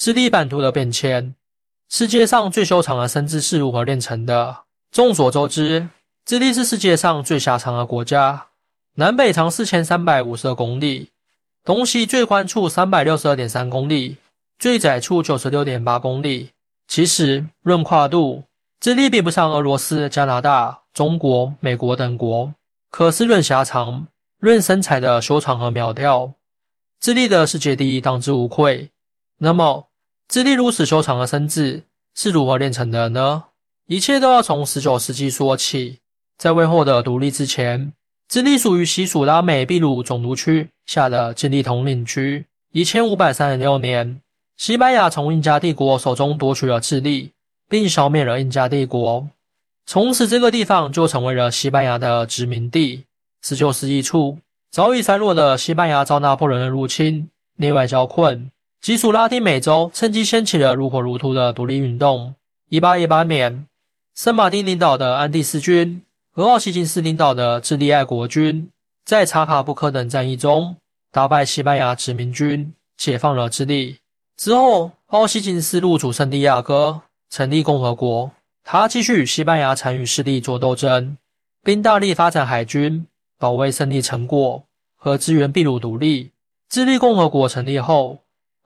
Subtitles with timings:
[0.00, 1.34] 智利版图的变迁。
[1.90, 4.60] 世界上最修长的身子是如何炼成的？
[4.90, 5.90] 众所周知，
[6.24, 8.46] 智利是世界上最狭长的国家，
[8.94, 11.10] 南北长四千三百五十二公里，
[11.64, 14.16] 东西最宽处三百六十二点三公里，
[14.58, 16.48] 最窄处九十六点八公里。
[16.88, 18.44] 其实，论跨度，
[18.80, 22.54] 智利比不上俄罗斯、加拿大、中国、美国等国。
[22.90, 24.06] 可是论狭长，
[24.38, 26.32] 论身材的修长和苗条，
[26.98, 28.88] 智利的世界第一当之无愧。
[29.42, 29.89] 那么，
[30.30, 31.82] 智利如此修长的身子
[32.14, 33.46] 是如何炼成的呢？
[33.88, 35.98] 一切都要从十九世纪说起。
[36.38, 37.92] 在未获得独立之前，
[38.28, 42.46] 智利属于西属拉美秘鲁总督区下的智利统领区。
[42.70, 44.20] 一千五百三十六年，
[44.56, 47.32] 西班牙从印加帝国手中夺取了智利，
[47.68, 49.26] 并消灭了印加帝国。
[49.84, 53.02] 从此，这个地方就成为了西班牙的殖民地。
[53.42, 54.38] 十九世纪初，
[54.70, 58.48] 早已衰落的西班牙遭拿破仑的入侵，内外交困，
[58.80, 62.34] 基属拉丁美洲趁机掀起了如火如荼的独立运动。
[62.70, 63.66] 一八一八年，
[64.14, 66.00] 圣马丁领导的安第斯军
[66.32, 68.70] 和奥西金斯领导的智利爱国军，
[69.04, 70.76] 在查卡布克等战役中
[71.12, 73.98] 打败西班牙殖民军，解放了智利。
[74.38, 78.30] 之后，奥西金斯入主圣地亚哥，成立共和国。
[78.64, 81.18] 他继续与西班牙残余势力作斗争，
[81.62, 84.64] 并大力发展海军，保卫胜利成果
[84.96, 86.30] 和支援秘鲁独立。
[86.70, 88.20] 智利共和国成立后，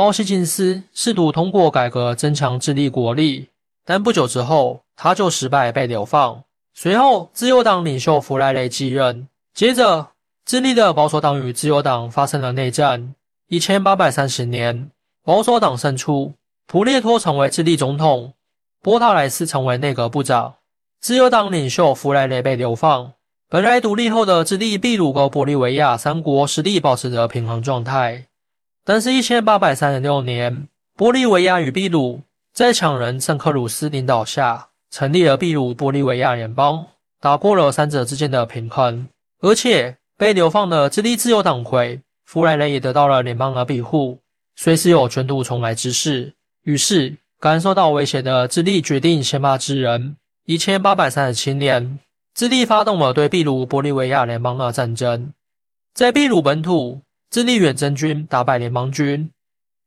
[0.00, 3.50] 奥西金斯试图通过改革增强智利国力，
[3.84, 6.42] 但不久之后他就失败被流放。
[6.72, 9.28] 随后，自由党领袖弗莱雷继任。
[9.52, 10.08] 接着，
[10.46, 13.14] 智利的保守党与自由党发生了内战。
[13.48, 14.90] 一千八百三十年，
[15.22, 16.32] 保守党胜出，
[16.66, 18.32] 普列托成为智利总统。
[18.80, 20.54] 波塔莱斯成为内阁部长，
[20.98, 23.12] 自由党领袖弗莱雷被流放。
[23.50, 28.24] 本来独立后的智利、秘鲁和玻利维亚三国实力保持着平衡状态，
[28.84, 36.86] 但是一千八百三十六年，玻利维亚与秘鲁在强人圣克鲁斯领导下成立了秘鲁玻利维亚联邦，
[37.20, 39.08] 打破了三者之间的平衡。
[39.40, 44.18] 而且被流放的智利自由党魁弗莱雷也得到了联邦的庇护，
[44.56, 46.34] 随时有卷土重来之势。
[46.64, 47.16] 于是。
[47.40, 50.16] 感受到威胁的智利决定先发制人。
[50.44, 51.98] 一千八百三十七年，
[52.34, 55.32] 智利发动了对秘鲁玻利维亚联邦的战争。
[55.94, 59.30] 在秘鲁本土，智利远征军打败联邦军，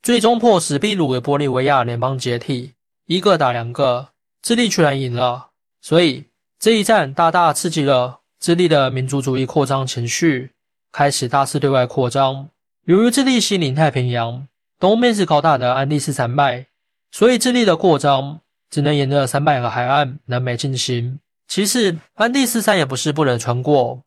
[0.00, 2.74] 最终迫使秘鲁与玻利维亚联邦解体。
[3.06, 4.10] 一个打两个，
[4.40, 5.48] 智利居然赢了。
[5.80, 6.26] 所以
[6.60, 10.52] 这一战大大刺激了智利的民族主义扩张情绪，
[10.92, 12.48] 开始大肆对外扩张。
[12.84, 14.46] 由于智利西临太平洋，
[14.78, 16.66] 东面是高大的安第斯山脉。
[17.10, 21.18] 所以，智利的扩张只能沿着山脉和海岸南北进行。
[21.48, 24.04] 其实，安第斯山也不是不能穿过，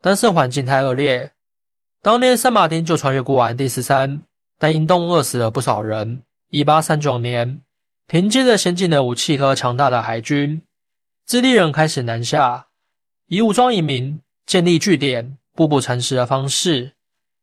[0.00, 1.30] 但是环境太恶劣。
[2.02, 4.22] 当年圣马丁就穿越过完第十三，
[4.58, 6.22] 但因冻饿死了不少人。
[6.50, 7.60] 一八三九年，
[8.08, 10.60] 凭借着先进的武器和强大的海军，
[11.26, 12.66] 智利人开始南下，
[13.28, 16.92] 以武装移民、建立据点、步步蚕食的方式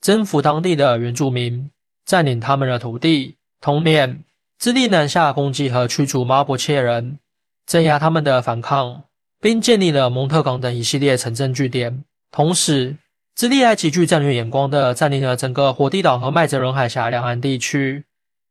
[0.00, 1.70] 征服当地的原住民，
[2.06, 3.36] 占领他们的土地。
[3.60, 4.22] 同年。
[4.58, 7.18] 智利南下攻击和驱逐马博切人，
[7.66, 9.04] 镇压他们的反抗，
[9.38, 12.02] 并建立了蒙特港等一系列城镇据点。
[12.30, 12.96] 同时，
[13.36, 18.06] 智利还极具战略眼光地占领了整个火地岛和麦哲伦海峡两岸地区，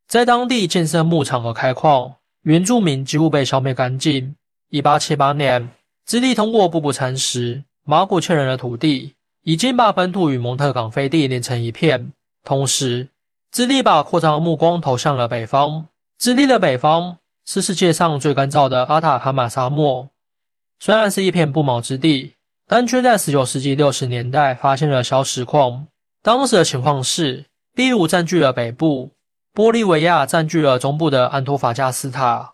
[0.07, 4.35] 在当地建设牧场和开矿，原住民几乎被消灭干净。
[4.69, 5.69] 1878年，
[6.06, 12.12] 智利通过步步蚕食马古切人的土地，已经把本土与蒙特港飞地连成一片。
[12.44, 13.07] 同时，
[13.51, 15.88] 智利把扩张的目光投向了北方。
[16.19, 20.07] 智利的北方是世界上最干燥的阿塔卡马沙漠，
[20.79, 22.34] 虽然是一片不毛之地，
[22.68, 25.88] 但却在十九世纪六十年代发现了小石矿。
[26.24, 27.46] 当时的情况是，
[27.76, 29.12] 秘鲁占据了北部，
[29.53, 32.54] 玻利维亚占据了中部的安托法加斯塔，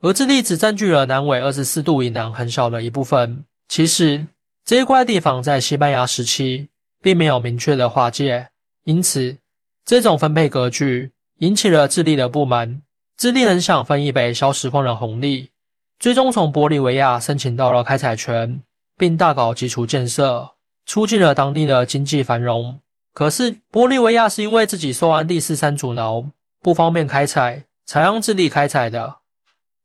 [0.00, 3.44] 而智利只占据了南纬二十四度以南很小的一部分。
[3.68, 4.26] 其实，
[4.64, 6.68] 这一块地方在西班牙时期
[7.02, 8.48] 并没有明确的划界，
[8.84, 9.36] 因此
[9.84, 12.80] 这种分配格局引起了智利的不满。
[13.18, 15.50] 智利人想分一杯小石矿的红利，
[15.98, 18.62] 最终从玻利维亚申请到了开采权，
[18.96, 20.50] 并大搞基础建设，
[20.86, 22.80] 促进了当地的经济繁荣。
[23.12, 26.24] 可是，玻利维亚是因为自己受安第斯山阻挠，
[26.60, 29.16] 不方便开采，才让智利开采的。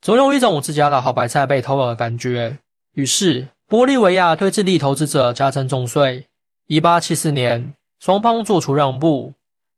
[0.01, 2.57] 总有一种自家的好白菜被偷了的感觉。
[2.93, 6.25] 于是，玻利维亚对智利投资者加征重税。
[6.67, 9.33] 一八七四年，双方做出让步。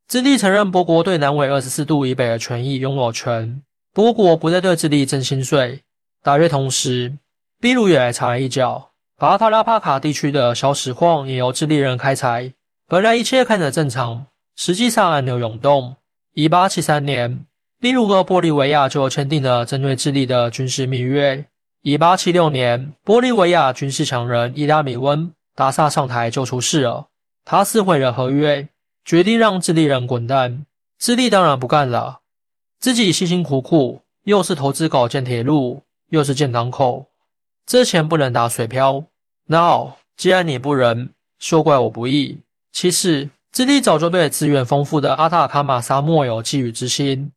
[0.08, 3.62] 智利承认波国对南纬二十四度以北的权益拥有权，
[3.94, 5.82] 波国不再对智利征新税。
[6.22, 7.18] 大约同时，
[7.60, 8.91] 秘鲁也来插了一脚，
[9.22, 12.52] 巴塔拉帕卡地区的小石矿也由智利人开采。
[12.88, 14.26] 本来一切看着正常，
[14.56, 15.96] 实际上暗流涌动。
[16.34, 17.46] 一八七三年，
[17.78, 21.46] 例如和玻利维亚就签订了针对智利的军事密约。
[21.84, 27.06] 一八七六年，玻利维亚军事强人伊拉米温达萨上台就出事了，
[27.46, 28.68] 他撕毁了合约，
[29.06, 30.66] 决定让智利人滚蛋。
[30.98, 32.22] 智利当然不干了，
[32.80, 37.06] 自己辛辛苦苦，又是投资搞建铁路，又是建港口，
[37.68, 39.04] 这钱不能打水漂。
[39.52, 42.40] Now，，既然你不仁，休怪我不义。
[42.72, 43.30] 其实。
[43.52, 47.34] 智利早就对资源丰富的阿塔卡马沙漠有觊觎之心，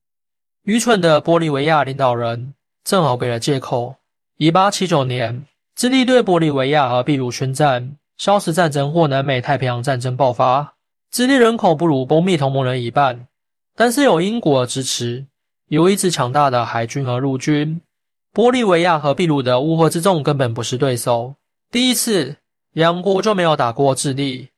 [0.62, 3.96] 愚蠢的玻利维亚领导人正好给了借口。
[4.36, 5.44] 一八七九年，
[5.74, 10.74] 智利对玻利维亚和秘鲁宣战，消失战争或南美太平洋战争爆发。
[11.10, 13.26] 智利人口不如波密同盟人一半，
[13.74, 15.26] 但是有英国的支持，
[15.66, 17.80] 有一支强大的海军和陆军，
[18.32, 21.34] 玻利维亚和秘鲁的乌合之众根本不是对手。
[21.74, 22.36] 第一次，
[22.70, 24.50] 两国就没有打过智利。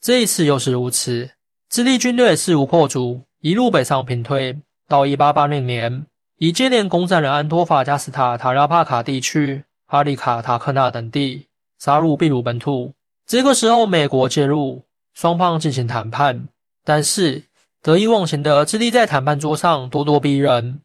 [0.00, 1.32] 这一次又是如此，
[1.68, 4.58] 智利军队势如破竹，一路北上平推，
[4.88, 6.06] 到一八八零年，
[6.38, 11.46] 已接连攻占了安托法加斯塔、塔拉帕卡地区、阿里卡塔克纳等地，
[11.78, 12.94] 杀入秘鲁本土。
[13.26, 14.82] 这个时候，美国介入，
[15.12, 16.48] 双方进行谈判。
[16.82, 17.42] 但是
[17.82, 20.80] 得意忘形的智利在谈判桌上咄咄逼人，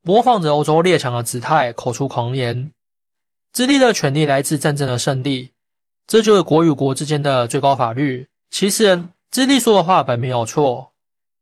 [0.00, 2.70] 模仿着欧洲列强的姿态，口出狂言。
[3.56, 5.52] 智利的权利来自战争的胜利，
[6.06, 8.28] 这就是国与国之间的最高法律。
[8.50, 10.92] 其实，智利说的话本没有错。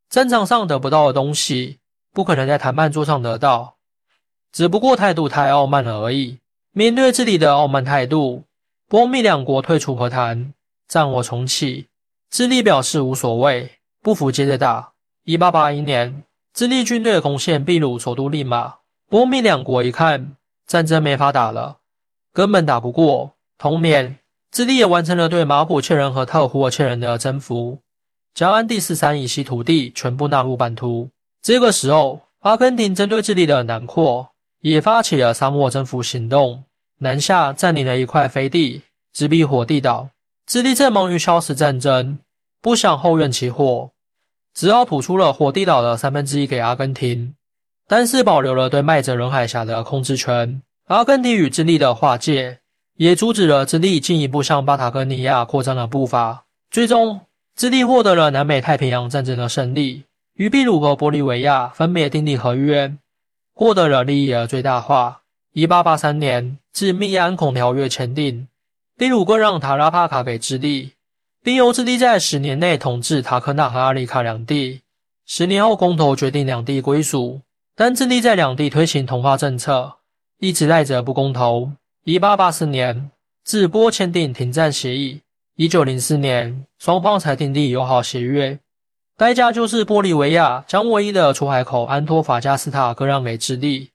[0.09, 1.81] 战场上得不到的东西，
[2.13, 3.75] 不可能在谈判桌上得到，
[4.53, 6.39] 只不过态度太傲慢了而已。
[6.71, 8.45] 面对智利的傲慢态度，
[8.89, 10.55] 波密两国退出和谈，
[10.87, 11.89] 战火重启。
[12.31, 13.69] 智利表示无所谓，
[14.01, 14.93] 不服接着打。
[15.25, 16.23] 一八八一年，
[16.53, 18.77] 智利军队攻陷秘鲁首都利马，
[19.09, 21.79] 波密两国一看战争没法打了，
[22.35, 23.33] 根本打不过。
[23.57, 24.19] 同年。
[24.51, 27.81] 智利也完成了对马普切人和特胡尔切人的征服，
[28.35, 31.11] 将安第斯山以西土地全部纳入版图。
[31.43, 34.29] 这个时候，阿根廷针对智利的南扩
[34.61, 36.63] 也发起了沙漠征服行动，
[37.01, 38.83] 南下占领了一块飞地，
[39.13, 40.11] 直逼火地岛。
[40.47, 42.21] 智利正忙于消食战争，
[42.63, 43.91] 不想后院起火，
[44.55, 47.35] 只好吐出了火地岛的三分之一给阿根廷，
[47.89, 50.63] 但是保留了对麦哲伦海峡的控制权。
[50.87, 52.61] 阿根廷与智利的划界。
[52.97, 56.45] 也阻止了智利进一步向巴塔哥尼亚扩张的步伐。
[56.71, 57.23] 最终，
[57.57, 60.05] 智利获得了南美太平洋战争的胜利，
[60.35, 62.95] 与秘鲁和玻利维亚分别订立合约，
[63.53, 65.23] 获得了利益的最大化。
[65.55, 68.47] 一八八三年，自密安孔条约签订，
[68.97, 70.93] 秘鲁割让塔拉帕卡给智利，
[71.43, 74.83] 并由智利在十年内统治塔克纳和阿里卡两地。
[75.27, 77.41] 十年后，公投决定两地归属，
[77.75, 79.97] 但智利在两地推行同化政策，
[80.39, 81.71] 一直赖着不公投。
[82.05, 83.11] 一八八四年，
[83.45, 85.21] 自波签订停战协议。
[85.57, 88.59] 一九零四年，双方才订立友好协约，
[89.17, 93.91] 代价就是玻利维亚将唯一的出海口安托法加斯塔割让给智利，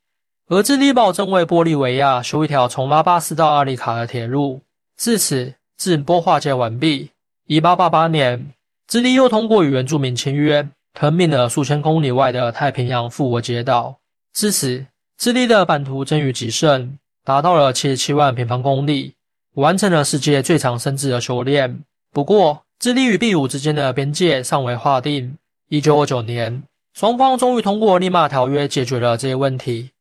[0.48, 4.62] 而智利保证为玻利维亚修一条从拉巴斯到阿里卡的铁路。
[4.96, 7.10] 至此，自波化解完毕。
[7.46, 8.54] 一八八八年，
[8.88, 13.98] 智利又通过与原住民签约，吞并了数千公里外的太平洋复活节岛。
[14.32, 14.86] 至此，
[15.20, 16.98] 智利的版图臻于极盛。
[17.26, 19.14] 达到了七十七万平方公里，
[19.56, 21.84] 完成了世界最长生殖的修炼。
[22.12, 25.36] 不过，智利与秘鲁之间的边界尚未划定。
[25.68, 26.64] 一九二九年，
[26.94, 29.92] 双方终于通过利马条约解决了这些问题。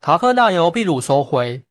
[0.00, 1.62] 塔克纳由秘鲁收回，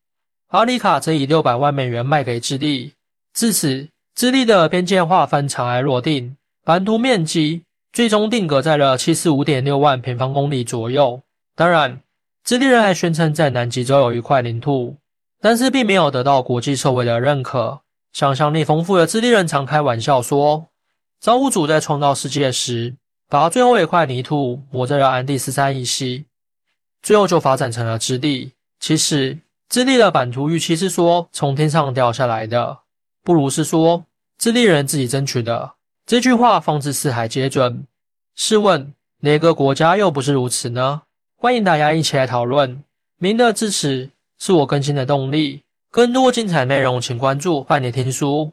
[0.50, 2.92] 阿里卡则以六百万美元卖给智利。
[3.34, 11.20] 至此，智利的边界划分尘埃落定，版图面积最终定格在了七十五点六万平方公里左右。
[11.56, 12.00] 当然。
[12.44, 14.98] 智利人还宣称在南极洲有一块领土，
[15.40, 17.80] 但是并没有得到国际社会的认可。
[18.12, 20.66] 想象力丰富的智利人常开玩笑说，
[21.18, 22.94] 造物主在创造世界时，
[23.30, 26.26] 把最后一块泥土抹在了安第斯山以西，
[27.02, 28.52] 最后就发展成了智利。
[28.78, 29.38] 其实，
[29.70, 32.80] 智利的版图预期是说从天上掉下来的，
[33.22, 34.04] 不如是说
[34.36, 35.72] 智利人自己争取的。
[36.04, 37.86] 这句话放之四海皆准。
[38.36, 41.00] 试问，哪个国家又不是如此呢？
[41.44, 42.82] 欢迎大家一起来讨论，
[43.18, 44.08] 您的支持
[44.38, 45.60] 是我更新的动力。
[45.90, 48.50] 更多精彩内容，请关注半点听书。